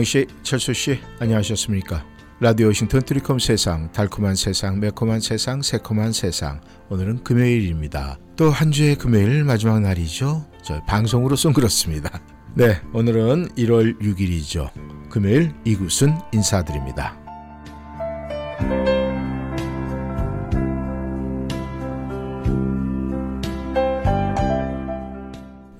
[0.00, 2.06] 영씨, 철수 씨, 안녕하셨습니까?
[2.40, 6.62] 라디오 워싱턴 트리콤 세상, 달콤한 세상, 매콤한 세상, 새콤한 세상.
[6.88, 8.18] 오늘은 금요일입니다.
[8.34, 10.46] 또 한 주의 금요일 마지막 날이죠.
[10.62, 12.18] 저 방송으로선 그렇습니다.
[12.56, 14.70] 네, 오늘은 1월 6일이죠.
[15.10, 17.18] 금요일 이구순 인사드립니다.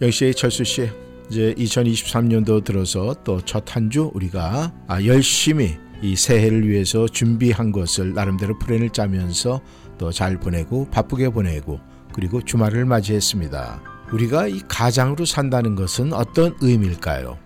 [0.03, 0.91] 역시 철수 씨,
[1.31, 8.15] 이제 2023년도 들어서 또 첫 한 주 우리가 아, 열심히 이 새해를 위해서 준비한 것을
[8.15, 9.61] 나름대로 플랜을 짜면서
[9.99, 11.79] 또 잘 보내고 바쁘게 보내고
[12.13, 13.83] 그리고 주말을 맞이했습니다.
[14.13, 17.39] 우리가 이 가장으로 산다는 것은 어떤 의미일까요?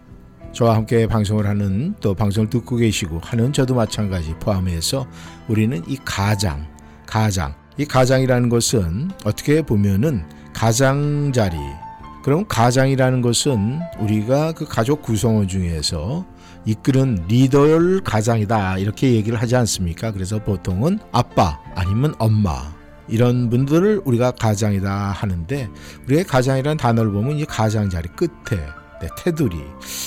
[0.52, 5.06] 저와 함께 방송을 하는 또 방송을 듣고 계시고 하는 저도 마찬가지 포함해서
[5.48, 6.66] 우리는 이 가장,
[7.06, 10.24] 가장, 이 가장이라는 것은 어떻게 보면은
[10.55, 11.56] 가장자리,
[12.25, 16.25] 그럼 가장이라는 것은 우리가 그 가족 구성원 중에서
[16.64, 20.11] 이끄는 리더를 가장이다 이렇게 얘기를 하지 않습니까?
[20.11, 22.72] 그래서 보통은 아빠 아니면 엄마
[23.08, 25.69] 이런 분들을 우리가 가장이다 하는데
[26.06, 28.58] 우리의 가장이라는 단어를 보면 이 가장 자리 끝에
[29.02, 29.58] 네, 테두리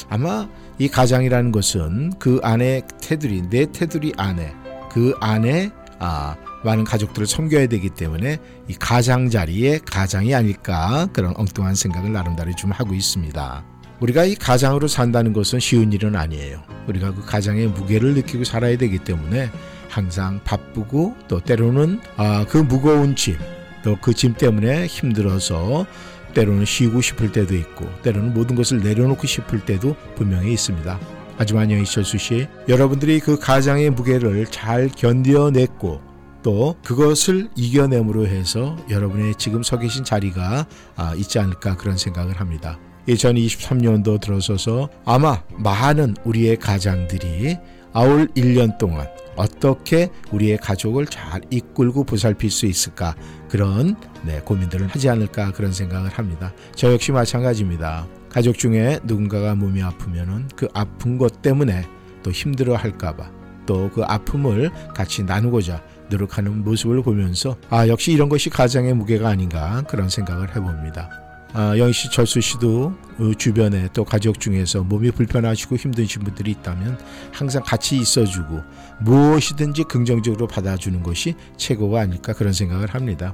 [0.09, 4.55] 아마 이 가장이라는 것은 그 안에 테두리 내 테두리 안에
[4.91, 11.75] 그 안에 아 많은 가족들을 섬겨야 되기 때문에 이 가장 자리에 가장이 아닐까 그런 엉뚱한
[11.75, 13.65] 생각을 나름대로 좀 하고 있습니다.
[13.99, 16.61] 우리가 이 가장으로 산다는 것은 쉬운 일은 아니에요.
[16.87, 19.49] 우리가 그 가장의 무게를 느끼고 살아야 되기 때문에
[19.89, 23.37] 항상 바쁘고 또 때로는 아, 그 무거운 짐,
[23.83, 25.87] 또 그 짐 때문에 힘들어서
[26.33, 30.99] 때로는 쉬고 싶을 때도 있고 때로는 모든 것을 내려놓고 싶을 때도 분명히 있습니다.
[31.37, 36.01] 하지만 영희철수 씨, 여러분들이 그 가장의 무게를 잘 견뎌냈고
[36.43, 40.65] 또 그것을 이겨냄으로 해서 여러분의 지금 서 계신 자리가
[40.95, 42.79] 아, 있지 않을까 그런 생각을 합니다.
[43.07, 47.57] 2023년도 들어서서 아마 많은 우리의 가장들이
[47.93, 53.15] 아울 1년 동안 어떻게 우리의 가족을 잘 이끌고 보살필 수 있을까
[53.49, 56.53] 그런 네, 고민들을 하지 않을까 그런 생각을 합니다.
[56.75, 58.07] 저 역시 마찬가지입니다.
[58.37, 61.87] 가족 중에 누군가가 몸이 아프면은 그 아픈 것 때문에
[62.21, 63.31] 또 힘들어 할까봐
[63.65, 65.81] 또 그 아픔을 같이 나누고자
[66.11, 71.09] 노력하는 모습을 보면서 아 역시 이런 것이 가장의 무게가 아닌가 그런 생각을 해봅니다.
[71.53, 72.93] 아, 영희 씨, 철수 씨도
[73.39, 76.99] 주변에 또 가족 중에서 몸이 불편하시고 힘드신 분들이 있다면
[77.31, 78.61] 항상 같이 있어주고
[78.99, 83.33] 무엇이든지 긍정적으로 받아주는 것이 최고가 아닐까 그런 생각을 합니다.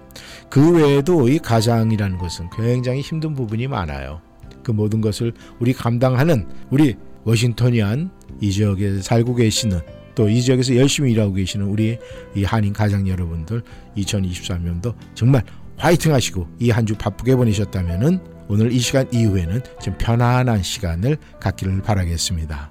[0.49, 4.21] 그 외에도 이 가장이라는 것은 굉장히 힘든 부분이 많아요.
[4.63, 8.09] 그 모든 것을 우리 감당하는 우리 워싱턴이안
[8.41, 9.79] 이 지역에 살고 계시는
[10.15, 11.97] 또 이 지역에서 열심히 일하고 계시는 우리
[12.35, 13.61] 이 한인 가장 여러분들
[13.97, 15.43] 2023년도 정말
[15.77, 21.81] 화이팅 하시고 이 한 주 바쁘게 보내셨다면은 오늘 이 시간 이후에는 좀 편안한 시간을 갖기를
[21.81, 22.69] 바라겠습니다.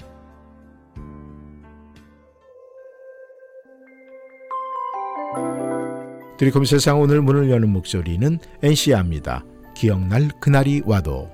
[6.38, 9.44] 드리콤 세상 오늘 문을 여는 목소리는 NC야입니다.
[9.76, 11.30] 기억날 그날이 와도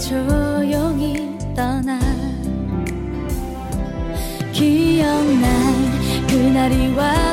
[0.00, 2.00] 조용히 떠나.
[4.50, 5.46] 기억날
[6.26, 7.29] 그날이 와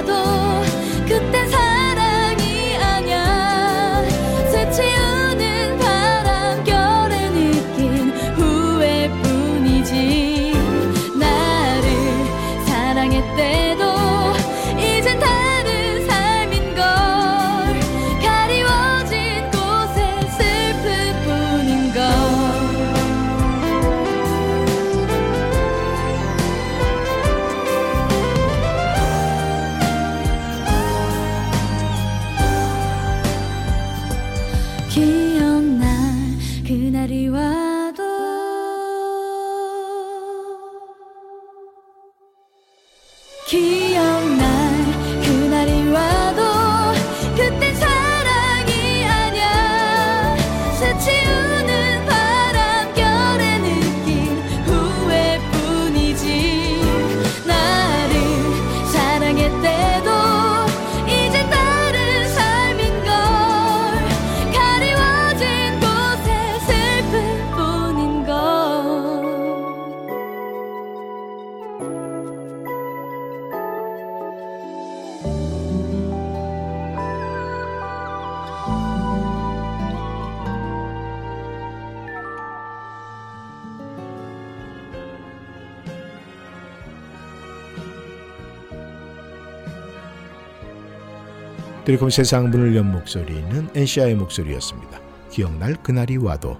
[91.88, 95.00] 드리콤 세상 문을 연 목소리는 NCI의 목소리였습니다.
[95.31, 96.57] 기억날 그날이 와도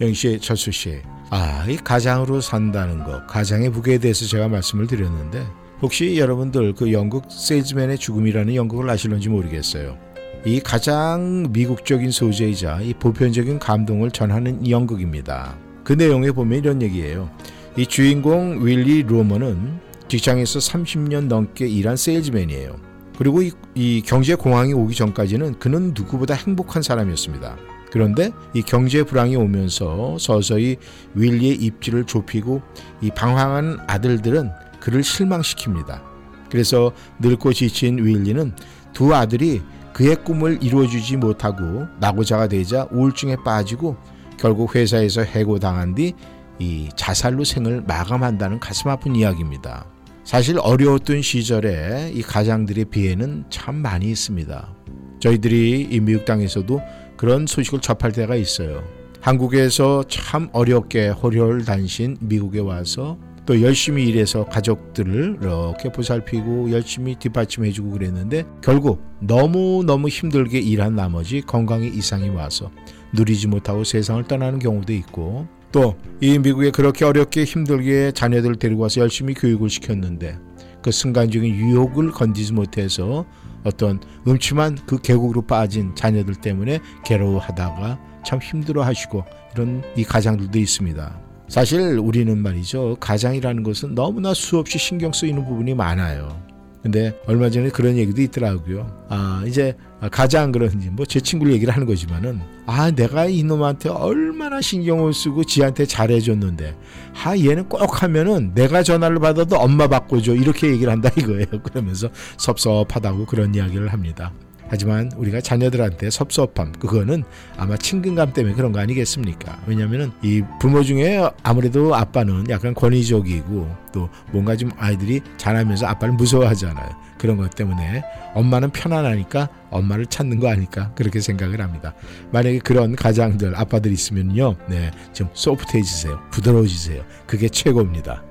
[0.00, 5.44] 영씨, 철수 씨, 아, 이 가장으로 산다는 것, 가장의 무게에 대해서 제가 말씀을 드렸는데
[5.82, 9.98] 혹시 여러분들 그 영국 세일즈맨의 죽음이라는 연극을 아실런지 모르겠어요.
[10.44, 15.58] 이 가장 미국적인 소재이자 이 보편적인 감동을 전하는 연극입니다.
[15.82, 17.28] 그 내용에 보면 이런 얘기예요.
[17.76, 22.93] 이 주인공 윌리 로머는 직장에서 30년 넘게 일한 세일즈맨이에요.
[23.18, 27.56] 그리고 이, 이 경제 공황이 오기 전까지는 그는 누구보다 행복한 사람이었습니다.
[27.90, 30.76] 그런데 이 경제 불황이 오면서 서서히
[31.14, 32.60] 윌리의 입지를 좁히고
[33.00, 34.50] 이 방황한 아들들은
[34.80, 36.02] 그를 실망시킵니다.
[36.50, 38.52] 그래서 늙고 지친 윌리는
[38.92, 39.62] 두 아들이
[39.92, 43.96] 그의 꿈을 이루어주지 못하고 낙오자가 되자 우울증에 빠지고
[44.38, 46.14] 결국 회사에서 해고당한 뒤
[46.58, 49.86] 이 자살로 생을 마감한다는 가슴 아픈 이야기입니다.
[50.24, 54.74] 사실 어려웠던 시절에 이 가장들의 비애는 참 많이 있습니다.
[55.20, 56.80] 저희들이 이 미국 땅에서도
[57.18, 58.82] 그런 소식을 접할 때가 있어요.
[59.20, 68.44] 한국에서 참 어렵게 호혈단신 미국에 와서 또 열심히 일해서 가족들을 이렇게 보살피고 열심히 뒷받침해주고 그랬는데
[68.62, 72.70] 결국 너무너무 힘들게 일한 나머지 건강에 이상이 와서
[73.12, 79.02] 누리지 못하고 세상을 떠나는 경우도 있고 또 이 미국에 그렇게 어렵게 힘들게 자녀들을 데리고 와서
[79.02, 80.38] 열심히 교육을 시켰는데
[80.80, 83.26] 그 순간적인 유혹을 건디지 못해서
[83.62, 89.22] 어떤 음침한 그 계곡으로 빠진 자녀들 때문에 괴로워하다가 참 힘들어하시고
[89.54, 91.20] 이런 이 가장들도 있습니다.
[91.48, 96.43] 사실 우리는 말이죠 가장이라는 것은 너무나 수없이 신경 쓰이는 부분이 많아요.
[96.84, 99.06] 근데 얼마 전에 그런 얘기도 있더라고요.
[99.08, 99.74] 아 이제
[100.10, 105.86] 가장 그런지 뭐 제 친구를 얘기를 하는 거지만은 아 내가 이놈한테 얼마나 신경을 쓰고 지한테
[105.86, 106.76] 잘해 줬는데
[107.24, 111.46] 아 얘는 꼭 하면은 내가 전화를 받아도 엄마 바꿔 줘 이렇게 얘기를 한다 이거예요.
[111.64, 114.30] 그러면서 섭섭하다고 그런 이야기를 합니다.
[114.68, 117.24] 하지만 우리가 자녀들한테 섭섭함 그거는
[117.56, 119.60] 아마 친근감 때문에 그런 거 아니겠습니까?
[119.66, 127.04] 왜냐하면 이 부모 중에 아무래도 아빠는 약간 권위적이고 또 뭔가 좀 아이들이 자라면서 아빠를 무서워하잖아요.
[127.18, 128.02] 그런 것 때문에
[128.34, 131.94] 엄마는 편안하니까 엄마를 찾는 거 아닐까 그렇게 생각을 합니다.
[132.32, 137.02] 만약에 그런 가장들 아빠들 있으면요, 네, 좀 소프트해지세요, 부드러워지세요.
[137.26, 138.22] 그게 최고입니다.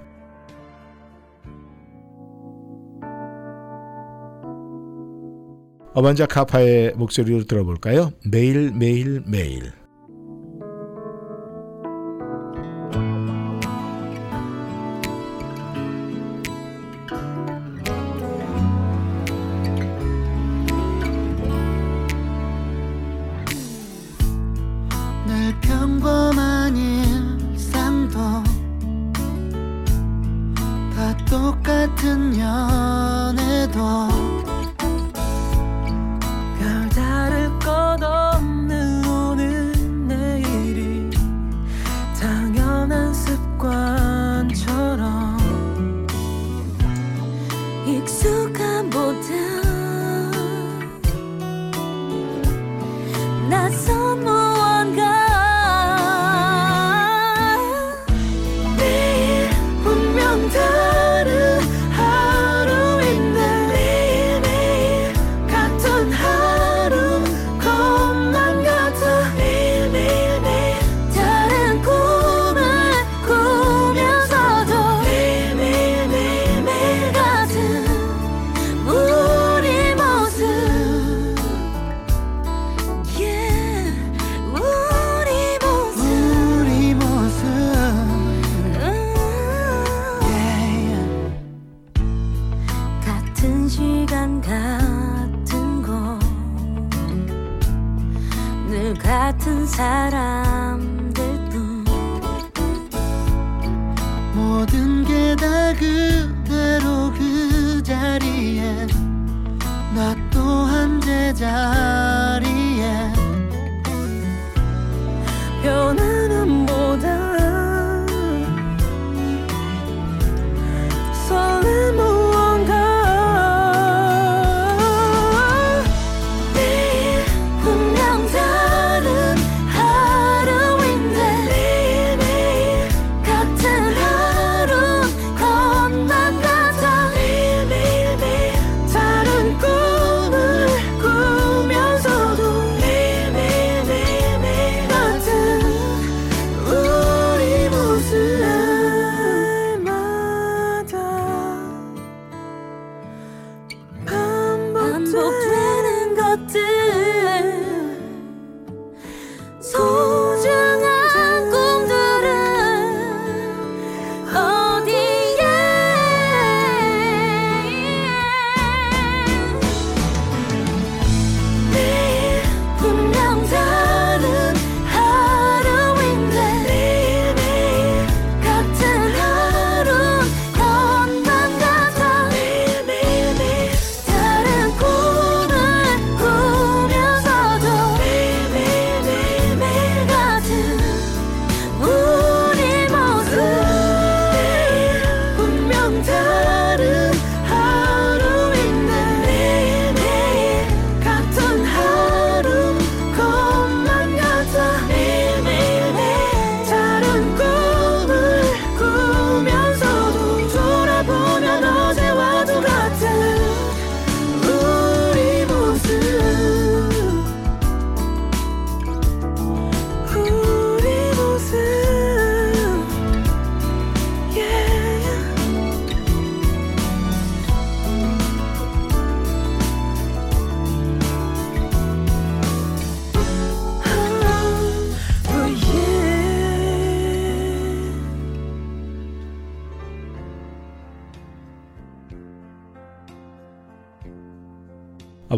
[5.93, 8.12] 어반자 카파의 목소리로 들어볼까요?
[8.25, 9.82] 매일 매일 매일.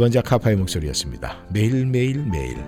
[0.06, 1.38] 어반자 카파의 목소리였습니다.
[1.50, 2.64] 매일 매일 매일.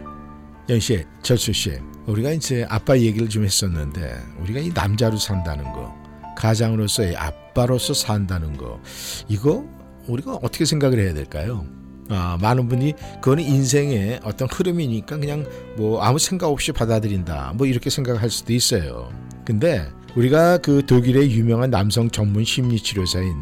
[0.70, 1.72] 영씨, 철수 씨,
[2.08, 5.94] 우리가 이제 아빠 얘기를 좀 했었는데 우리가 이 남자로 산다는 거,
[6.36, 8.82] 가장으로서의 아빠로서 산다는 거,
[9.27, 9.63] 이거
[10.08, 11.65] 우리가 어떻게 생각을 해야 될까요?
[12.10, 17.53] 아, 많은 분이 그거는 인생의 어떤 흐름이니까 그냥 뭐 아무 생각 없이 받아들인다.
[17.56, 19.12] 뭐 이렇게 생각할 수도 있어요.
[19.46, 23.36] 근데 우리가 그 독일의 유명한 남성 전문 심리 치료사인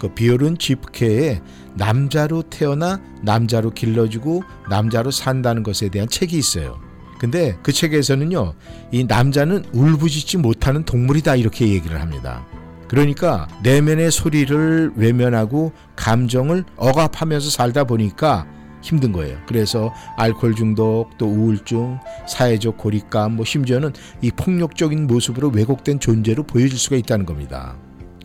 [0.00, 1.42] 그 비오른 지프케의
[1.74, 6.80] 남자로 태어나 남자로 길러지고 남자로 산다는 것에 대한 책이 있어요.
[7.18, 8.54] 근데 그 책에서는요,
[8.92, 12.46] 이 남자는 울부짖지 못하는 동물이다 이렇게 얘기를 합니다.
[12.88, 18.46] 그러니까 내면의 소리를 외면하고 감정을 억압하면서 살다 보니까
[18.82, 19.36] 힘든 거예요.
[19.46, 23.92] 그래서 알코올 중독, 또 우울증, 사회적 고립감, 뭐 심지어는
[24.22, 27.76] 이 폭력적인 모습으로 왜곡된 존재로 보여질 수가 있다는 겁니다.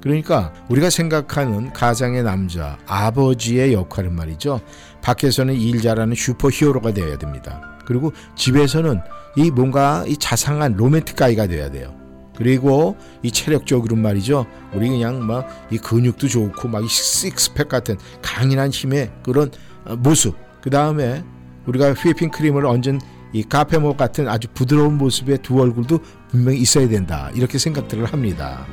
[0.05, 4.61] 그러니까 우리가 생각하는 가장의 남자, 아버지의 역할은 말이죠.
[5.01, 7.79] 밖에서는 일 잘하는 슈퍼 히어로가 되어야 됩니다.
[7.87, 8.99] 그리고 집에서는
[9.35, 11.95] 이 뭔가 이 자상한 로맨틱 가이가 돼야 돼요.
[12.37, 14.45] 그리고 이 체력적으로 말이죠.
[14.73, 19.49] 우리 그냥 막 이 근육도 좋고 막 이 식스팩 같은 강인한 힘의 그런
[19.85, 20.35] 어, 모습.
[20.61, 21.23] 그 다음에
[21.65, 23.01] 우리가 휘핑 크림을 얹은
[23.33, 25.97] 이 카페모 같은 아주 부드러운 모습의 두 얼굴도
[26.29, 27.31] 분명히 있어야 된다.
[27.33, 28.67] 이렇게 생각들을 합니다.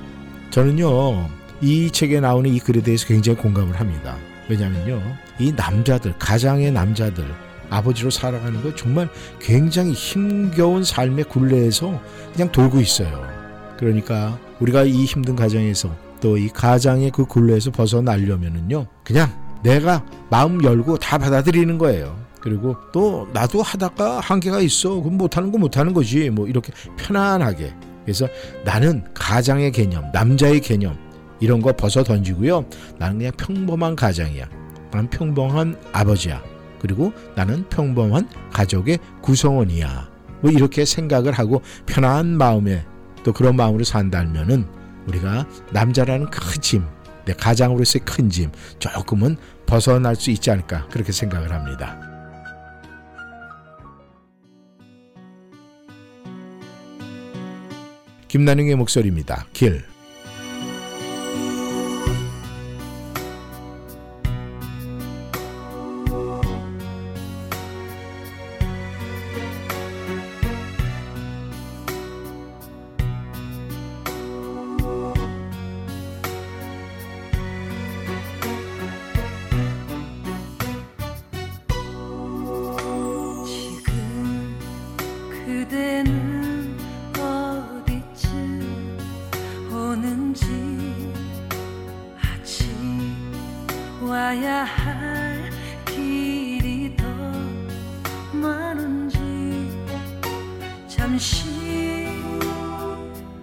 [0.53, 1.31] 저는요,
[1.63, 4.17] 이 책에 나오는 이 글에 대해서 굉장히 공감을 합니다.
[4.51, 5.01] 왜냐면요,
[5.39, 7.25] 이 남자들, 가장의 남자들,
[7.71, 9.09] 아버지로 살아가는 거 정말
[9.41, 11.99] 굉장히 힘겨운 삶의 굴레에서
[12.35, 13.27] 그냥 돌고 있어요.
[13.79, 19.33] 그러니까 우리가 이 힘든 가정에서 또 이 가장의 그 굴레에서 벗어나려면은요, 그냥
[19.63, 22.15] 내가 마음 열고 다 받아들이는 거예요.
[22.41, 25.01] 그리고 또 나도 하다가 한계가 있어.
[25.01, 26.29] 그럼 못하는 거 못하는 거지.
[26.29, 27.73] 뭐 이렇게 편안하게.
[28.05, 28.29] 그래서
[28.65, 30.97] 나는 가장의 개념, 남자의 개념
[31.41, 32.65] 이런 거 벗어 던지고요.
[32.99, 34.49] 나는 그냥 평범한 가장이야.
[34.93, 36.43] 난 평범한 아버지야.
[36.81, 40.11] 그리고 나는 평범한 가족의 구성원이야.
[40.41, 42.85] 뭐 이렇게 생각을 하고 편안한 마음에
[43.23, 44.67] 또 그런 마음으로 산다면은
[45.07, 46.85] 우리가 남자라는 큰 짐,
[47.25, 52.12] 내 가장으로서의 큰 짐 조금은 벗어날 수 있지 않을까 그렇게 생각을 합니다.
[58.33, 59.47] 김나영의 목소리입니다.
[59.53, 59.85] 길.
[85.45, 86.52] 그대는
[90.33, 91.13] 오는지
[92.19, 93.33] 아침
[94.01, 95.51] 와야 할
[95.85, 97.05] 길이 더
[98.33, 99.19] 많은지
[100.89, 102.09] 잠시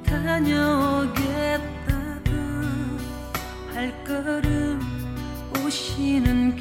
[0.03, 1.11] 다녀오겠다고
[3.71, 4.81] 발걸음
[5.63, 6.58] 오시는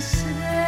[0.00, 0.59] 지친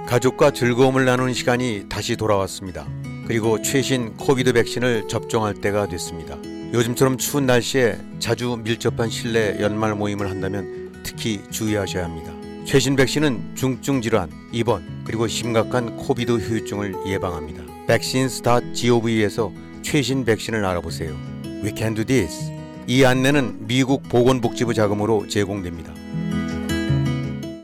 [0.06, 2.86] 가족과 즐거움을 나누는 시간이 다시 돌아왔습니다.
[3.26, 6.36] 그리고 최신 COVID 백신을 접종할 때가 됐습니다.
[6.72, 12.32] 요즘처럼 추운 날씨에 자주 밀접한 실내 연말 모임을 한다면 특히 주의하셔야 합니다.
[12.64, 17.64] 최신 백신은 중증 질환, 입원, 그리고 심각한 COVID 후유증을 예방합니다.
[17.88, 21.16] vaccines.gov에서 최신 백신을 알아보세요.
[21.44, 22.52] We can do this.
[22.86, 25.92] 이 안내는 미국 보건복지부 자금으로 제공됩니다.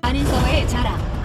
[0.03, 1.12] 한인사회의 자랑,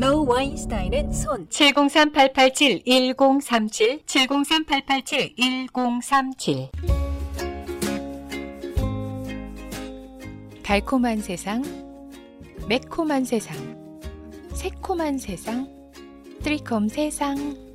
[0.00, 6.70] 로우 와인스타인 and 손 703-887-1037 703-887-1037
[10.62, 11.62] 달콤한 세상,
[12.66, 13.54] 매콤한 세상,
[14.54, 15.68] 새콤한 세상,
[16.42, 17.69] 트리콤 세상.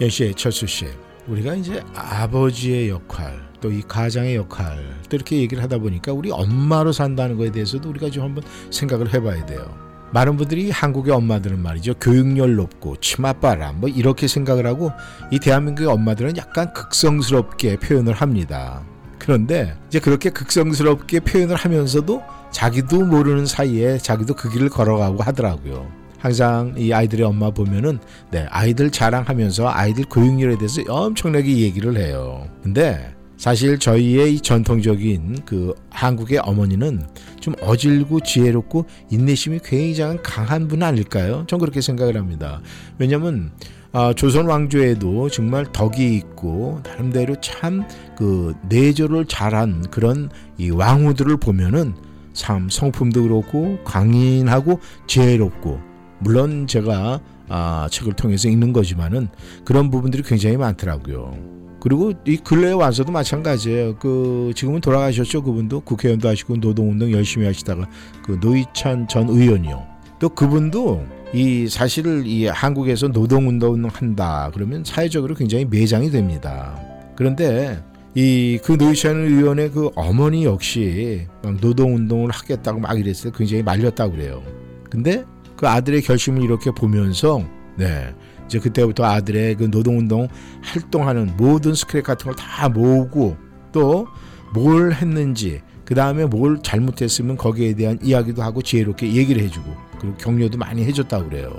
[0.00, 0.86] 연씨, 철수 씨,
[1.26, 4.78] 우리가 이제 아버지의 역할, 또 이 가장의 역할,
[5.08, 9.44] 또 이렇게 얘기를 하다 보니까 우리 엄마로 산다는 거에 대해서도 우리가 좀 한번 생각을 해봐야
[9.46, 9.74] 돼요.
[10.12, 11.94] 많은 분들이 한국의 엄마들은 말이죠.
[11.94, 14.92] 교육열 높고 치맛바람 뭐 이렇게 생각을 하고
[15.32, 18.82] 이 대한민국의 엄마들은 약간 극성스럽게 표현을 합니다.
[19.18, 25.90] 그런데 이제 그렇게 극성스럽게 표현을 하면서도 자기도 모르는 사이에 자기도 그 길을 걸어가고 하더라고요.
[26.26, 28.00] 항상 이 아이들의 엄마 보면은
[28.32, 32.48] 네, 아이들 자랑하면서 아이들 교육열에 대해서 엄청나게 얘기를 해요.
[32.64, 37.06] 근데 사실 저희의 이 전통적인 그 한국의 어머니는
[37.38, 41.44] 좀 어질고 지혜롭고 인내심이 굉장히 강한 분 아닐까요?
[41.46, 42.60] 전 그렇게 생각을 합니다.
[42.98, 43.52] 왜냐면
[43.92, 47.84] 아, 조선 왕조에도 정말 덕이 있고 나름대로 참
[48.16, 51.94] 그 내조를 잘한 그런 이 왕후들을 보면은
[52.32, 59.28] 참 성품도 그렇고 강인하고 지혜롭고 물론 제가 아, 책을 통해서 읽는 거지만은
[59.64, 61.56] 그런 부분들이 굉장히 많더라고요.
[61.80, 63.96] 그리고 이 근래에 와서도 마찬가지예요.
[63.98, 65.42] 그 지금은 돌아가셨죠.
[65.44, 67.86] 그분도 국회의원도 하시고 노동운동 열심히 하시다가
[68.24, 69.86] 그 노희찬 전 의원이요.
[70.18, 76.80] 또 그분도 이 사실 이 한국에서 노동운동 한다 그러면 사회적으로 굉장히 매장이 됩니다.
[77.14, 77.80] 그런데
[78.16, 84.12] 이 그 노희찬 의원의 그 어머니 역시 막 노동운동을 하겠다고 막 이랬을 때 굉장히 말렸다고
[84.12, 84.42] 그래요.
[84.90, 85.24] 근데
[85.56, 87.42] 그 아들의 결심을 이렇게 보면서
[87.76, 88.14] 네
[88.46, 90.28] 이제 그때부터 아들의 그 노동운동
[90.62, 93.36] 활동하는 모든 스크랩 같은 걸 다 모으고
[93.72, 94.06] 또
[94.54, 100.56] 뭘 했는지 그 다음에 뭘 잘못했으면 거기에 대한 이야기도 하고 지혜롭게 얘기를 해주고 그리고 격려도
[100.56, 101.52] 많이 해줬다고 그래요.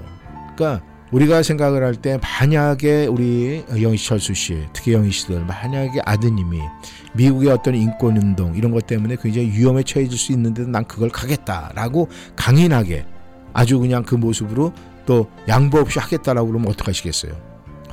[0.56, 6.60] 그러니까 우리가 생각을 할 때 만약에 우리 영희철수 씨, 특히 영희 씨들 만약에 아드님이
[7.14, 12.10] 미국의 어떤 인권 운동 이런 것 때문에 굉장히 위험에 처해질 수 있는데도 난 그걸 가겠다라고
[12.36, 13.06] 강인하게
[13.58, 14.72] 아주 그냥 그 모습으로
[15.08, 17.34] 또 양보 없이 하겠다라고 그러면 어떡하시겠어요?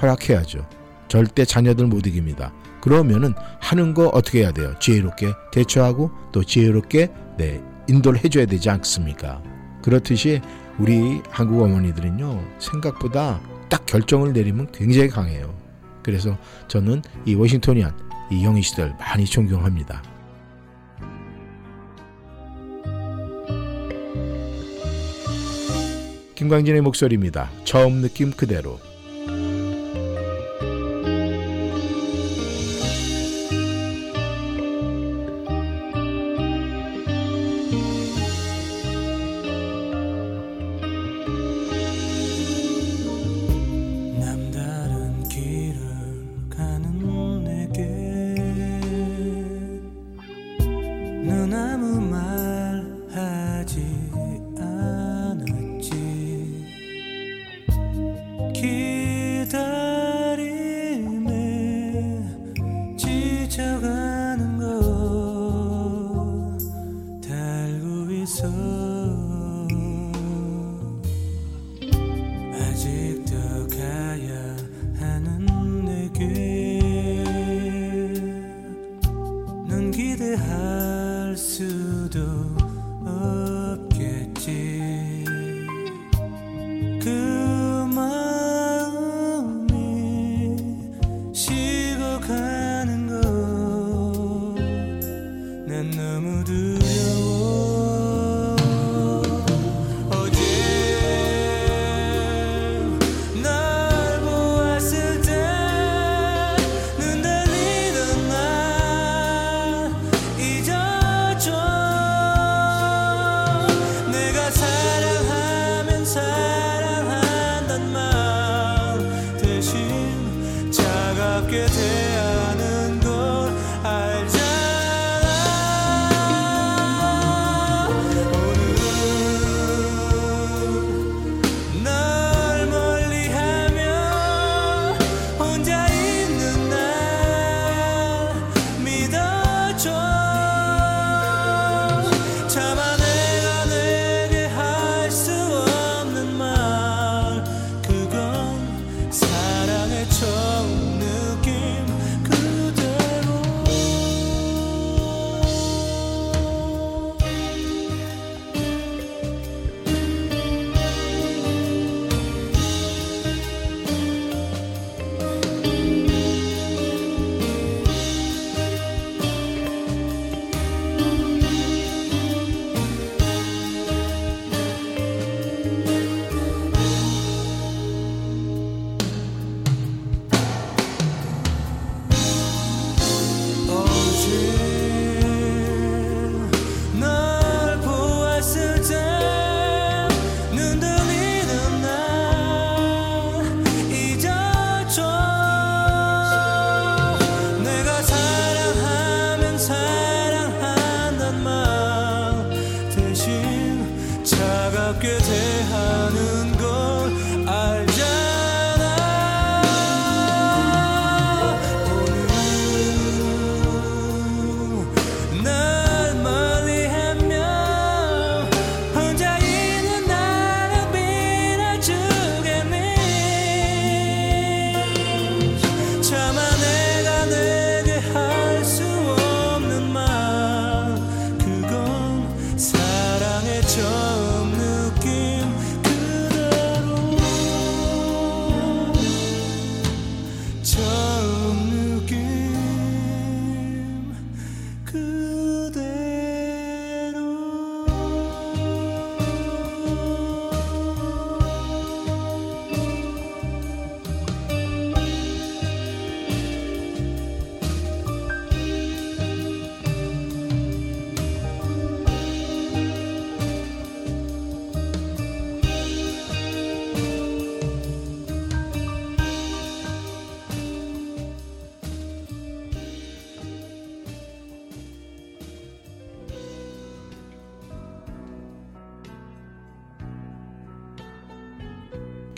[0.00, 0.68] 허락해야죠.
[1.09, 2.53] 절대 자녀들 못 이깁니다.
[2.83, 4.74] 그러면은 하는 거 어떻게 해야 돼요?
[4.79, 9.42] 지혜롭게 대처하고 또 지혜롭게 네, 인도를 해줘야 되지 않습니까?
[9.81, 10.42] 그렇듯이
[10.79, 15.55] 우리 한국 어머니들은요 생각보다 딱 결정을 내리면 굉장히 강해요.
[16.03, 16.37] 그래서
[16.68, 17.96] 저는 이 워싱토니안
[18.31, 20.03] 이 영희 씨들 많이 존경합니다.
[26.35, 27.51] 김광진의 목소리입니다.
[27.64, 28.79] 처음 느낌 그대로.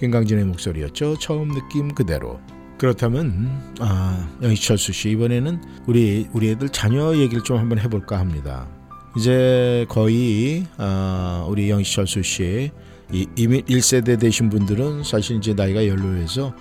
[0.06, 1.18] 김강진의 목소리였죠.
[1.18, 2.38] 처음 느낌 그대로.
[2.78, 8.68] 그렇다면 아, 영희철수 씨 이번에는 우리 우리 애들 자녀 얘기를 좀 한번 해볼까 합니다.
[9.16, 12.70] 이제 거의 아, 우리 영희철수 씨
[13.12, 16.54] 이, 이미 1세대 되신 분들은 사실 이제 나이가 연로해서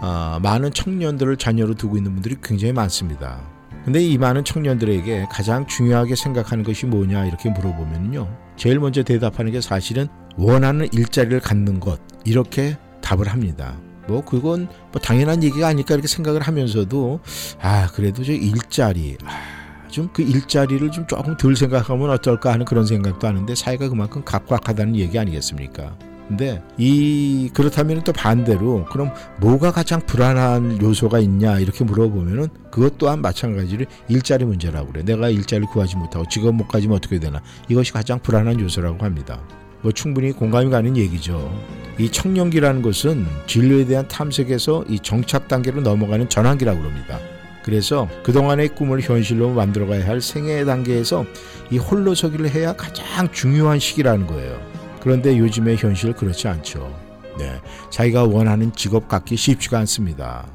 [0.00, 3.40] 아, 많은 청년들을 자녀로 두고 있는 분들이 굉장히 많습니다.
[3.84, 8.28] 근데 이 많은 청년들에게 가장 중요하게 생각하는 것이 뭐냐 이렇게 물어보면요.
[8.56, 12.76] 제일 먼저 대답하는 게 사실은 원하는 일자리를 갖는 것 이렇게
[13.08, 13.78] 답을 합니다.
[14.06, 17.20] 뭐 그건 뭐 당연한 얘기가 아닐까 이렇게 생각을 하면서도
[17.60, 22.86] 아 그래도 저 일자리 아, 좀 그 일자리를 좀 조금 덜 생각하면 어떨까 하는 그런
[22.86, 25.96] 생각도 하는데 사회가 그만큼 각박하다는 얘기 아니겠습니까?
[26.28, 33.22] 근데 이 그렇다면 또 반대로 그럼 뭐가 가장 불안한 요소가 있냐 이렇게 물어보면은 그것 또한
[33.22, 35.02] 마찬가지로 일자리 문제라고 그래.
[35.04, 39.40] 내가 일자리를 구하지 못하고 직업 못 가지면 어떻게 되나 이것이 가장 불안한 요소라고 합니다.
[39.82, 41.52] 뭐 충분히 공감이 가는 얘기죠.
[41.98, 47.18] 이 청년기라는 것은 진로에 대한 탐색에서 이 정착 단계로 넘어가는 전환기라고 합니다.
[47.62, 51.26] 그래서 그동안의 꿈을 현실로 만들어가야 할 생애 단계에서
[51.70, 54.58] 이 홀로 서기를 해야 가장 중요한 시기라는 거예요.
[55.00, 56.96] 그런데 요즘의 현실 그렇지 않죠.
[57.38, 57.60] 네.
[57.90, 60.46] 자기가 원하는 직업 갖기 쉽지가 않습니다.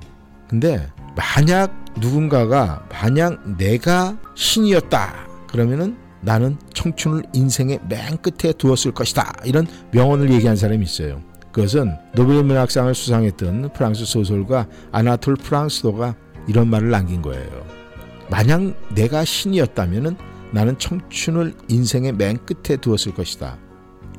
[0.47, 9.67] 근데 만약 누군가가 만약 내가 신이었다 그러면은 나는 청춘을 인생의 맨 끝에 두었을 것이다 이런
[9.91, 11.21] 명언을 얘기한 사람이 있어요.
[11.51, 16.15] 그것은 노벨 문학상을 수상했던 프랑스 소설가 아나톨 프랑스도가
[16.47, 17.65] 이런 말을 남긴 거예요.
[18.29, 20.17] 만약 내가 신이었다면은
[20.51, 23.57] 나는 청춘을 인생의 맨 끝에 두었을 것이다.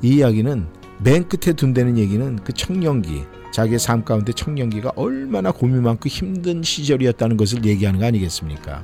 [0.01, 0.67] 이 이야기는
[0.99, 7.37] 맨 끝에 둔다는 얘기는 그 청년기, 자기의 삶 가운데 청년기가 얼마나 고민 많고 힘든 시절이었다는
[7.37, 8.83] 것을 얘기하는 거 아니겠습니까?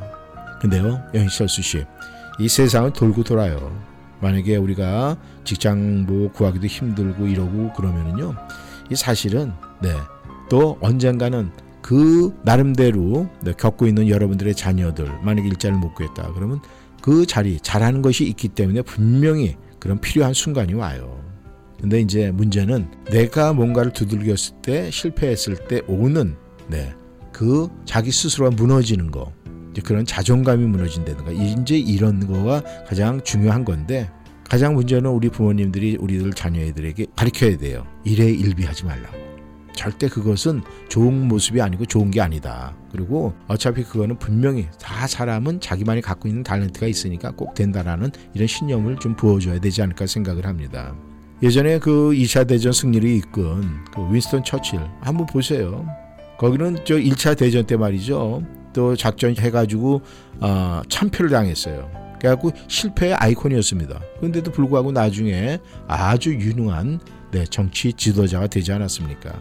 [0.61, 1.85] 근데요, 영희철수 씨,
[2.41, 3.71] 이 세상은 돌고 돌아요.
[4.19, 8.33] 만약에 우리가 직장 뭐 구하기도 힘들고 이러고 그러면은요,
[8.89, 9.93] 이 사실은 네,
[10.49, 11.51] 또 언젠가는
[11.83, 16.61] 그 나름대로 네, 겪고 있는 여러분들의 자녀들 만약에 일자리를 못 구했다 그러면
[17.03, 21.23] 그 자리 잘하는 것이 있기 때문에 분명히 그런 필요한 순간이 와요.
[21.79, 26.35] 근데 이제 문제는 내가 뭔가를 두들겼을 때 실패했을 때 오는
[26.67, 26.91] 네,
[27.31, 29.31] 그 자기 스스로가 무너지는 거
[29.79, 34.09] 그런 자존감이 무너진다든가 이제 이런 거가 가장 중요한 건데
[34.49, 37.87] 가장 문제는 우리 부모님들이 우리들 자녀들에게 가르쳐야 돼요.
[38.03, 39.21] 일에 일비하지 말라고.
[39.73, 42.75] 절대 그것은 좋은 모습이 아니고 좋은 게 아니다.
[42.91, 48.97] 그리고 어차피 그거는 분명히 다 사람은 자기만이 갖고 있는 탤런트가 있으니까 꼭 된다라는 이런 신념을
[48.97, 50.93] 좀 부어줘야 되지 않을까 생각을 합니다.
[51.41, 55.85] 예전에 그 2차 대전 승리를 이끈 그 윈스턴 처칠 한번 보세요.
[56.37, 58.43] 거기는 저 1차 대전 때 말이죠.
[58.73, 60.01] 또 작전 해가지고
[60.39, 61.89] 어, 참패를 당했어요.
[62.19, 63.99] 그래갖고 실패의 아이콘이었습니다.
[64.17, 66.99] 그런데도 불구하고 나중에 아주 유능한
[67.31, 69.33] 네, 정치 지도자가 되지 않았습니까?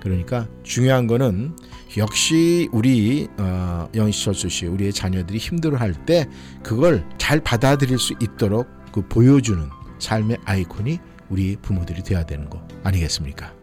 [0.00, 1.56] 그러니까 중요한 거는
[1.96, 6.28] 역시 우리 어, 영희철수 씨, 우리의 자녀들이 힘들어할 때
[6.62, 10.98] 그걸 잘 받아들일 수 있도록 그 보여주는 삶의 아이콘이
[11.28, 13.57] 우리 부모들이 돼야 되는 거 아니겠습니까?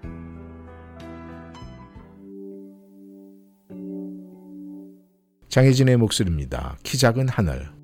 [5.55, 6.75] 장혜진의 목소리입니다.
[6.83, 7.74] 키 작은 하늘.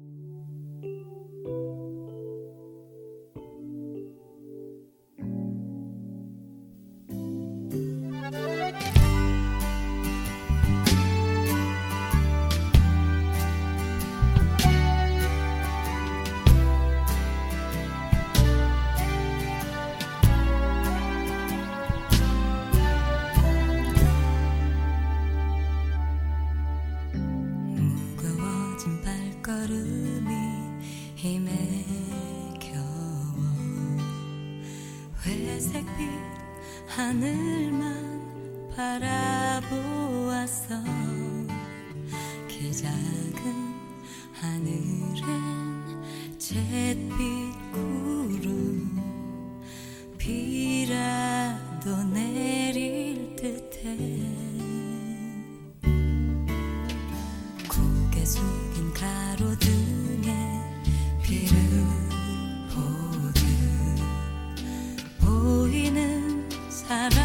[66.91, 67.20] 보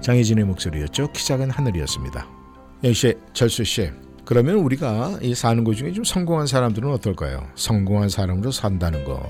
[0.00, 1.12] 장혜진의 목소리였죠.
[1.12, 2.26] 키 작은 하늘이었습니다.
[2.84, 3.90] 영씨, 철수 씨.
[4.24, 7.46] 그러면 우리가 이 사는 것 중에 좀 성공한 사람들은 어떨까요?
[7.54, 9.20] 성공한 사람으로 산다는 거.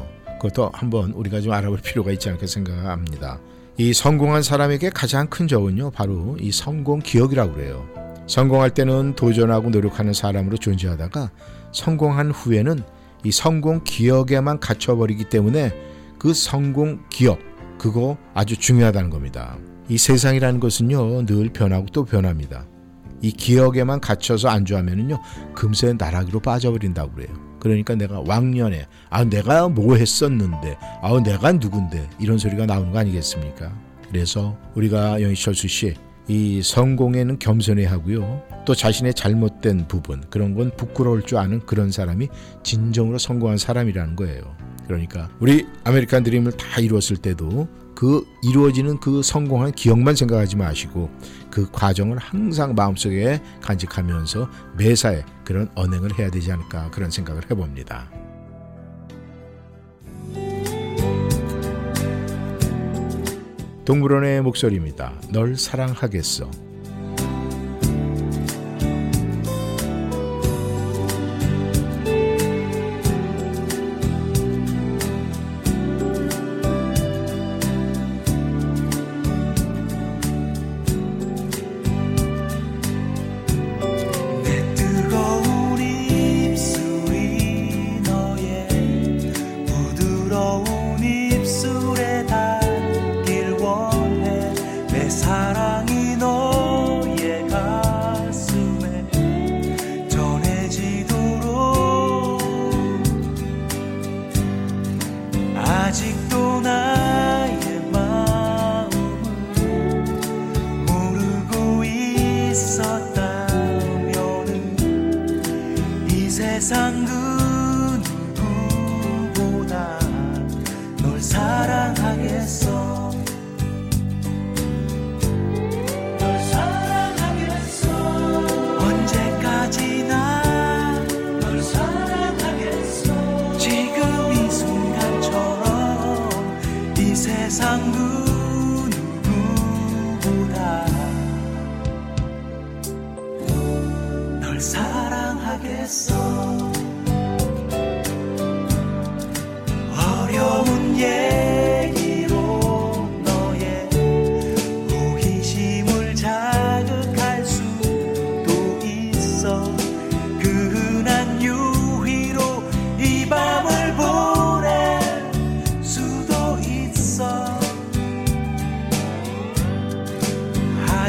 [0.40, 3.40] 그것도 한번 우리가 좀 알아볼 필요가 있지 않을까 생각합니다.
[3.76, 7.88] 이 성공한 사람에게 가장 큰 적은요, 바로 이 성공 기억이라고 그래요.
[8.26, 11.30] 성공할 때는 도전하고 노력하는 사람으로 존재하다가
[11.72, 12.80] 성공한 후에는
[13.24, 15.72] 이 성공 기억에만 갇혀버리기 때문에
[16.18, 17.38] 그 성공 기억,
[17.78, 19.56] 그거 아주 중요하다는 겁니다.
[19.90, 22.64] 이 세상이라는 것은요, 늘 변하고 또 변합니다.
[23.22, 25.20] 이 기억에만 갇혀서 안주하면은요,
[25.52, 27.28] 금세 나락으로 빠져버린다고 그래요.
[27.58, 33.76] 그러니까 내가 왕년에, 아, 내가 뭐 했었는데, 아, 내가 누군데, 이런 소리가 나오는 거 아니겠습니까?
[34.08, 35.94] 그래서 우리가 영희철수 씨,
[36.28, 38.44] 이 성공에는 겸손해야 하고요.
[38.64, 42.28] 또 자신의 잘못된 부분, 그런 건 부끄러울 줄 아는 그런 사람이
[42.62, 44.42] 진정으로 성공한 사람이라는 거예요.
[44.86, 47.68] 그러니까 우리 아메리칸 드림을 다 이루었을 때도
[48.00, 51.10] 그 이루어지는 그 성공한 기억만 생각하지 마시고
[51.50, 54.48] 그 과정을 항상 마음속에 간직하면서
[54.78, 58.10] 매사에 그런 언행을 해야 되지 않을까 그런 생각을 해봅니다.
[63.84, 65.12] 동물원의 목소리입니다.
[65.30, 66.69] 널 사랑하겠어.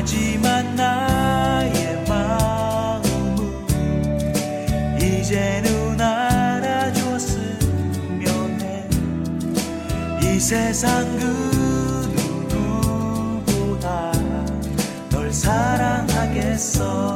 [0.02, 3.06] 하지만 나의 마음은
[5.00, 7.46] 이제는 알아줬으면
[8.62, 8.88] 해.
[10.24, 11.26] 이 세상 그
[13.46, 14.12] 누구보다
[15.12, 17.11] 널 사랑하겠어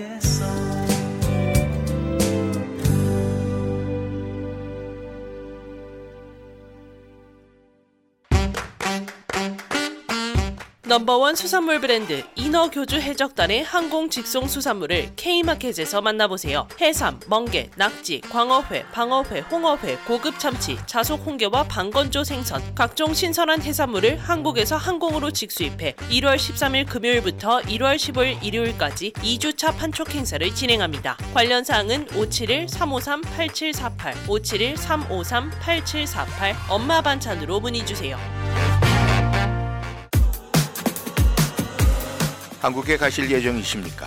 [0.00, 0.29] guess.
[10.90, 16.66] 넘버원 수산물 브랜드 인어교주 해적단의 항공 직송 수산물을 K마켓에서 만나보세요.
[16.80, 24.18] 해삼, 멍게, 낙지, 광어회, 방어회, 홍어회, 고급 참치, 자속 홍게와 방건조 생선, 각종 신선한 해산물을
[24.18, 31.16] 한국에서 항공으로 직수입해 1월 13일 금요일부터 1월 15일 일요일까지 2주차 판촉 행사를 진행합니다.
[31.32, 38.18] 관련 사항은 571-353-8748, 571-353-8748 엄마 반찬으로 문의 주세요.
[42.60, 44.06] 한국에 가실 예정이십니까?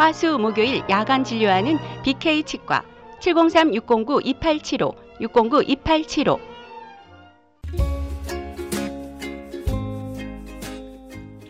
[0.00, 2.82] 화수 목요일 야간 진료하는 BK 치과.
[3.20, 6.40] 703-609-2875, 609-2875.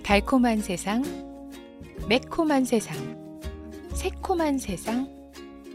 [0.02, 1.04] 달콤한 세상,
[2.08, 2.96] 매콤한 세상,
[3.92, 5.06] 새콤한 세상,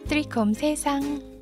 [0.09, 1.34] 트리콤 세상.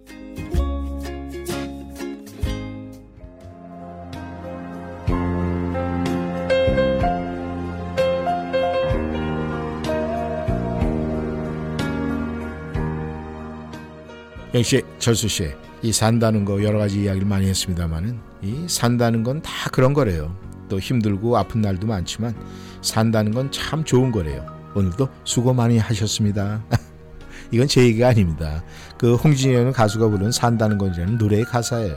[14.53, 15.49] 역시 철수 씨,
[15.81, 20.35] 이 산다는 거 여러 가지 이야기를 많이 했습니다만은 이 산다는 건 다 그런 거래요.
[20.69, 22.35] 또 힘들고 아픈 날도 많지만
[22.81, 24.45] 산다는 건 참 좋은 거래요.
[24.75, 26.63] 오늘도 수고 많이 하셨습니다.
[27.51, 28.63] 이건 제 얘기가 아닙니다.
[28.97, 31.95] 그 홍진영 가수가 부른 산다는 건이라는 노래의 가사예요.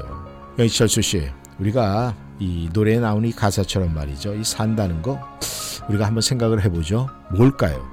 [0.58, 1.28] 영희철수 씨,
[1.58, 4.34] 우리가 이 노래에 나오는 이 가사처럼 말이죠.
[4.34, 5.18] 이 산다는 거
[5.88, 7.08] 우리가 한번 생각을 해보죠.
[7.34, 7.86] 뭘까요?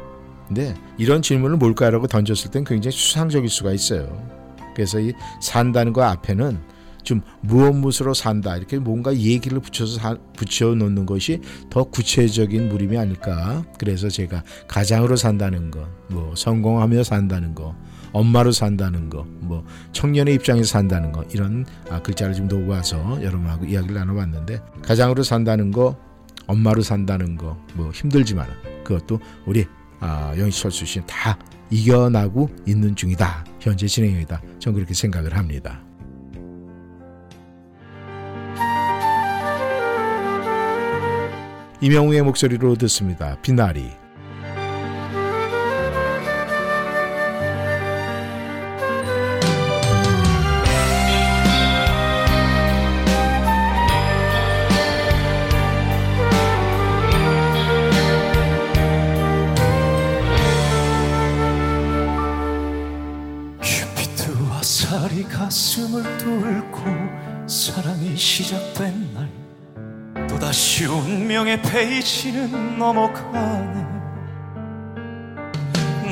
[0.47, 4.43] 근데 이런 질문을 뭘까요라고 던졌을 땐 굉장히 추상적일 수가 있어요.
[4.74, 10.74] 그래서 이 산다는 거 앞에는 좀 무엇 무엇으로 산다 이렇게 뭔가 얘기를 붙여서 사, 붙여
[10.74, 13.63] 놓는 것이 더 구체적인 무림이 아닐까.
[13.78, 17.76] 그래서 제가 가장으로 산다는 거, 뭐 성공하며 산다는 거,
[18.13, 23.95] 엄마로 산다는 거, 뭐 청년의 입장에서 산다는 거 이런 아, 글자를 좀 놓아서 여러분하고 이야기를
[23.95, 25.97] 나눠봤는데 가장으로 산다는 거,
[26.47, 28.47] 엄마로 산다는 거, 뭐 힘들지만
[28.84, 29.65] 그것도 우리
[29.99, 31.38] 아, 영희철수 씨는 다
[31.74, 33.43] 이겨나고 있는 중이다.
[33.59, 34.41] 현재 진행형이다.
[34.59, 35.82] 저는 그렇게 생각을 합니다.
[41.82, 43.36] 이명우의 목소리로 듣습니다.
[43.41, 44.03] 빛나리.
[64.94, 66.84] 살이 가슴을 뚫고
[67.48, 73.86] 사랑이 시작된 날 또다시 운명의 페이지는 넘어가네.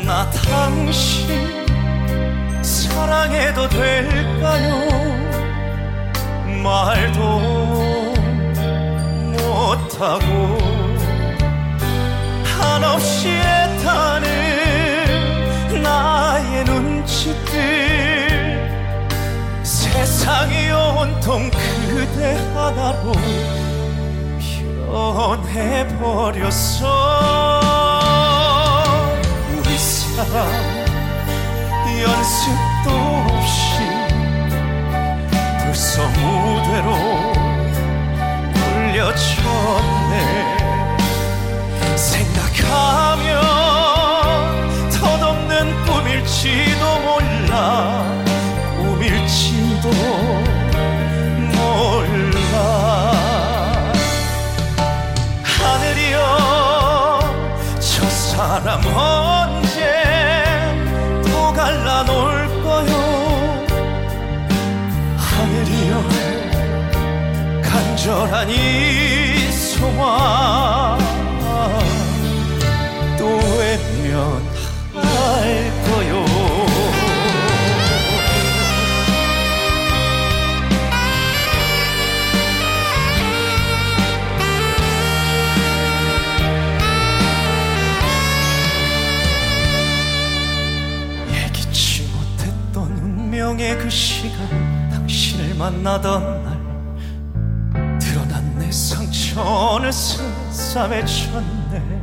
[0.03, 1.27] 나 당신
[2.63, 4.73] 사랑해도 될까요?
[6.63, 7.21] 말도
[9.37, 10.57] 못하고
[12.57, 14.40] 한없이 애타는
[20.21, 23.11] 세상이 온통 그대 하나로
[25.49, 26.85] 변해버렸어.
[29.57, 30.45] 우리 사랑
[32.03, 32.87] 연습도
[33.31, 33.79] 없이
[35.65, 36.87] 벌써 무대로
[38.77, 40.13] 올려쳤네.
[41.97, 43.41] 생각하면
[44.91, 48.20] 덧없는 꿈일지도 몰라
[49.81, 49.89] 꿈일지도
[51.57, 53.11] 몰라.
[55.43, 57.19] 하늘이여
[57.79, 59.79] 저 사람 언제
[61.25, 62.91] 또 갈라놓을 거요?
[65.17, 65.91] 하늘이여
[67.63, 70.80] 간절한 이 소망
[93.61, 97.99] 운명의 그 시간 당신을 만나던 날.
[97.99, 102.01] 드러난 내 상처는 스삼에 쳤네.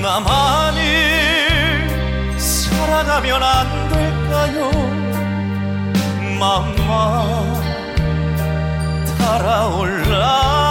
[0.00, 0.78] 나만이
[2.38, 4.70] 사랑하면 안 될까요?
[6.38, 7.54] 마음만
[9.18, 10.65] 달아올라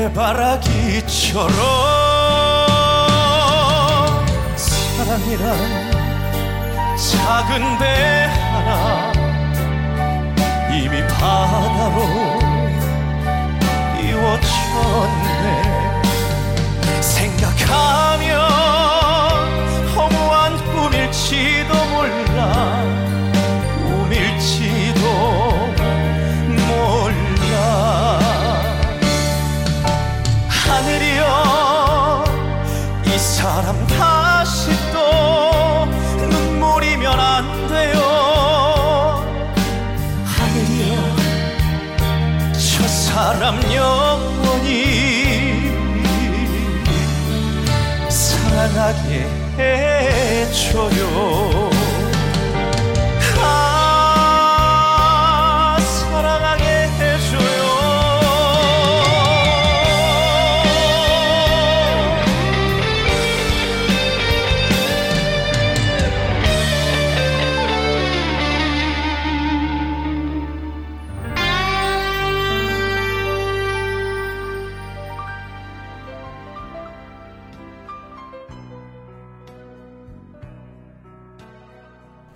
[0.00, 1.52] 해바라기처럼
[4.56, 5.46] 사랑이란
[6.96, 7.84] 작은 배
[8.24, 9.12] 하나
[10.72, 11.96] 이미 바다로
[14.00, 15.46] 이워졌네.
[17.02, 18.69] 생각하면
[50.70, 51.49] 해줘요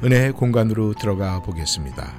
[0.04, 2.12] 은혜의 공간으로 들어가 보겠습니다.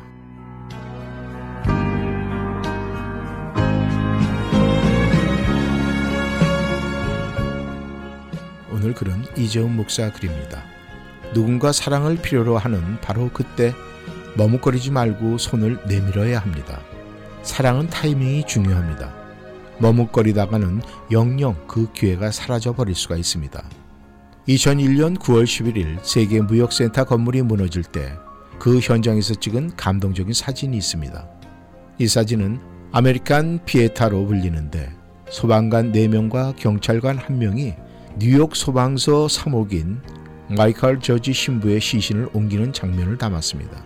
[8.72, 10.64] 오늘 글은 이재훈 목사 글입니다.
[11.36, 13.72] 누군가 사랑을 필요로 하는 바로 그때
[14.36, 16.82] 머뭇거리지 말고 손을 내밀어야 합니다.
[17.44, 19.14] 사랑은 타이밍이 중요합니다.
[19.78, 20.82] 머뭇거리다가는
[21.12, 23.64] 영영 그 기회가 사라져 버릴 수가 있습니다.
[24.48, 28.26] 2001년 9월 11일 세계 무역센터 건물이 무너질 때
[28.60, 31.28] 그 현장에서 찍은 감동적인 사진이 있습니다.
[32.00, 32.60] 이 사진은
[32.92, 34.92] American 피에타로 불리는데
[35.30, 37.76] 소방관 4명과 경찰관 1명이
[38.18, 40.00] 뉴욕 소방서 3호기인
[40.56, 43.86] 마이클 저지 신부의 시신을 옮기는 장면을 담았습니다.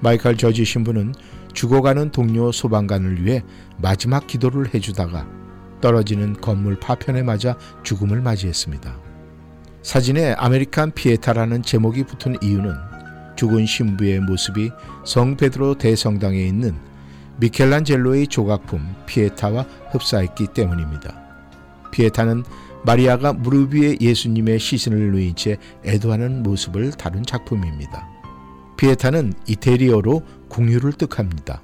[0.00, 1.14] 마이클 저지 신부는
[1.54, 3.42] 죽어가는 동료 소방관을 위해
[3.78, 5.26] 마지막 기도를 해주다가
[5.80, 9.05] 떨어지는 건물 파편에 맞아 죽음을 맞이했습니다.
[9.86, 12.74] 사진에 American 피에타라는 제목이 붙은 이유는
[13.36, 14.72] 죽은 신부의 모습이
[15.04, 16.74] 성 베드로 대성당에 있는
[17.36, 21.16] 미켈란젤로의 조각품 피에타와 흡사했기 때문입니다.
[21.92, 22.42] 피에타는
[22.84, 28.08] 마리아가 무릎 위에 예수님의 시신을 누인 채 애도하는 모습을 다룬 작품입니다.
[28.78, 31.62] 피에타는 이태리어로 긍휼을 뜻합니다.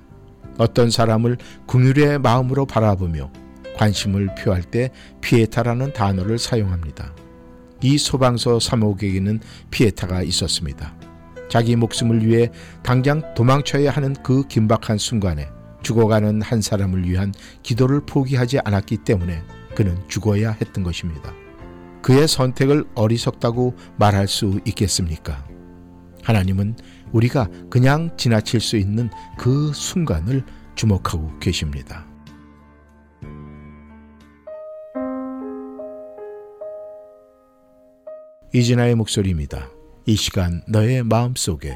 [0.58, 3.32] 어떤 사람을 궁유의 마음으로 바라보며
[3.76, 4.90] 관심을 표할 때
[5.22, 7.12] 피에타라는 단어를 사용합니다.
[7.82, 10.94] 이 소방서 3호객에는 피에타가 있었습니다.
[11.48, 12.50] 자기 목숨을 위해
[12.82, 15.48] 당장 도망쳐야 하는 그 긴박한 순간에
[15.82, 19.42] 죽어가는 한 사람을 위한 기도를 포기하지 않았기 때문에
[19.74, 21.34] 그는 죽어야 했던 것입니다.
[22.02, 25.44] 그의 선택을 어리석다고 말할 수 있겠습니까?
[26.22, 26.76] 하나님은
[27.12, 32.06] 우리가 그냥 지나칠 수 있는 그 순간을 주목하고 계십니다.
[38.55, 39.70] 이진아의 목소리입니다.
[40.05, 41.74] 이 시간 너의 마음 속에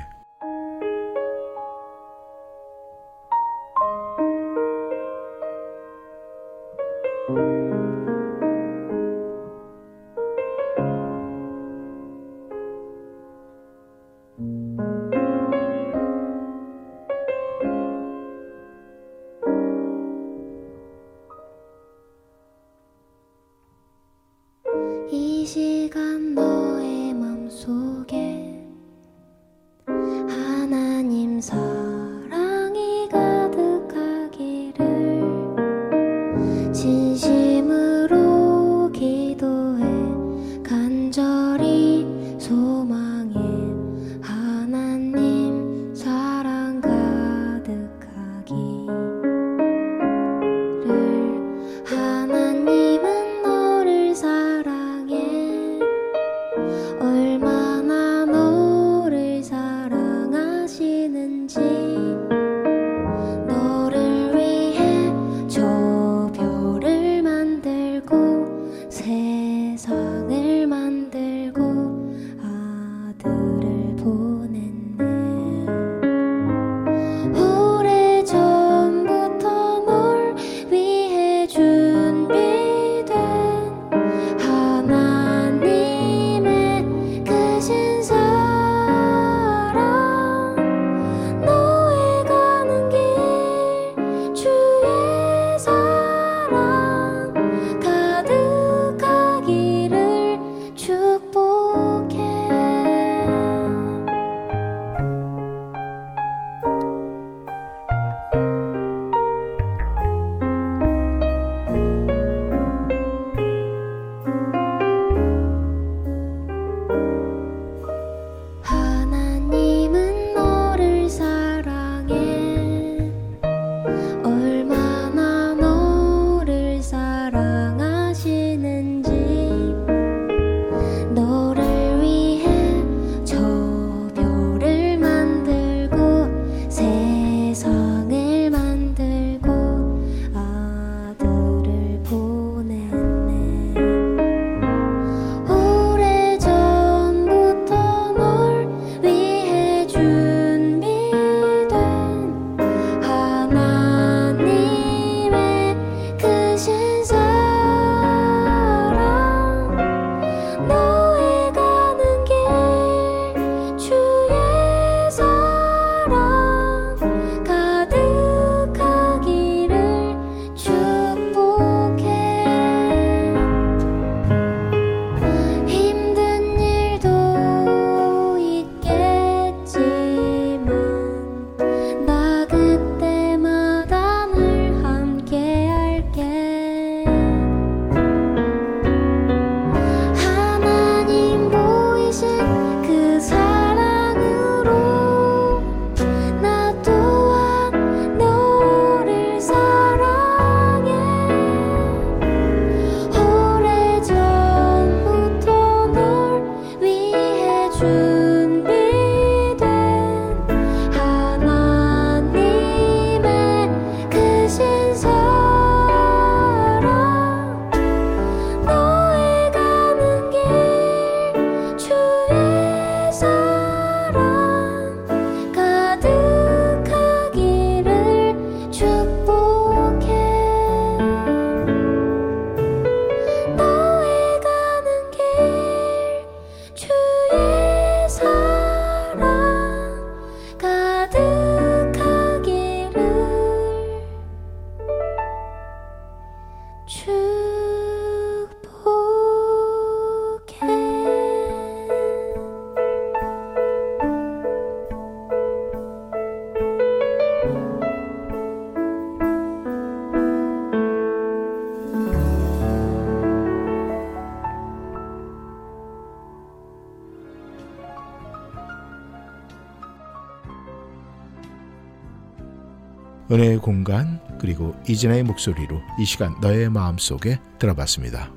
[273.37, 278.32] 은혜의 공간 그리고 이진아의 목소리로 이 시간 너의 마음속에 들어봤습니다.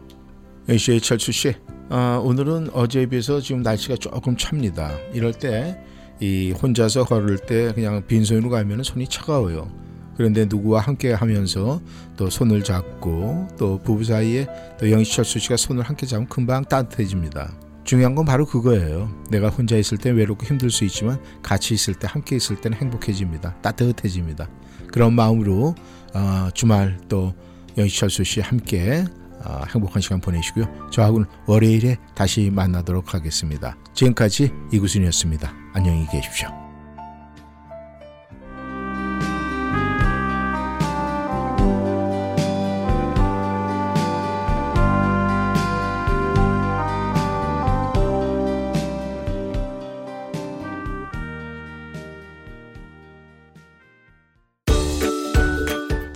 [0.68, 1.54] 영시의 철수 씨,
[1.90, 4.92] 아, 오늘은 어제에 비해서 지금 날씨가 조금 찹니다.
[5.14, 5.82] 이럴 때
[6.22, 9.72] 이 혼자서 걸을 때 그냥 빈손으로 가면 손이 차가워요.
[10.18, 11.82] 그런데 누구와 함께 하면서
[12.18, 14.48] 또 손을 잡고 또 부부 사이에
[14.78, 17.54] 또 영시철수 씨가 손을 함께 잡으면 금방 따뜻해집니다.
[17.90, 19.10] 중요한 건 바로 그거예요.
[19.32, 23.56] 내가 혼자 있을 때 외롭고 힘들 수 있지만 같이 있을 때 함께 있을 때는 행복해집니다.
[23.64, 24.48] 따뜻해집니다.
[24.94, 25.74] 그런 마음으로
[26.14, 27.34] 어, 주말 또
[27.80, 29.06] 영시철수 씨 함께
[29.44, 30.66] 어, 행복한 시간 보내시고요.
[30.92, 33.76] 저하고는 월요일에 다시 만나도록 하겠습니다.
[33.96, 35.52] 지금까지 이구순이었습니다.
[35.74, 36.69] 안녕히 계십시오.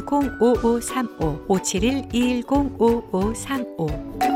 [0.00, 4.35] 210-5535 571-210-5535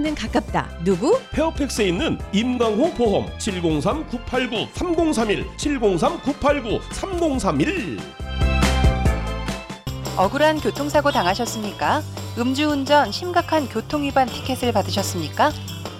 [0.15, 0.67] 가깝다.
[0.83, 1.19] 누구?
[1.31, 7.99] 페어팩스에 있는 임강호 보험 703-989-3031 703-989-3031
[10.17, 12.01] 억울한 교통사고 당하셨습니까?
[12.37, 15.51] 음주운전 심각한 교통위반 티켓을 받으셨습니까?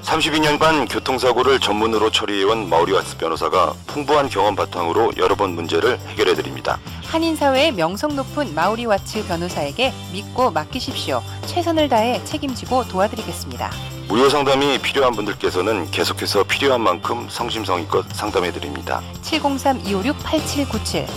[0.03, 6.79] 32년간 교통사고를 전문으로 처리해온 마우리와츠 변호사가 풍부한 경험 바탕으로 여러 번 문제를 해결해 드립니다.
[7.03, 11.21] 한인사회의 명성 높은 마우리 와츠 변호사에게 믿고 맡기십시오.
[11.45, 13.69] 최선을 다해 책임지고 도와드리겠습니다.
[14.11, 19.01] 무료 상담이 필요한 분들께서는 계속해서 필요한 만큼 성심성의껏 상담해 드립니다.
[19.23, 21.07] 703-256-8797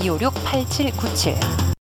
[0.00, 1.66] 703-256-8797